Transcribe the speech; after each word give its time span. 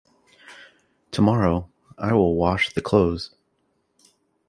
Tomorrow, 1.11 1.69
I 1.95 2.11
will 2.15 2.33
wash 2.35 2.73
the 2.73 2.81
clothes. 2.81 3.35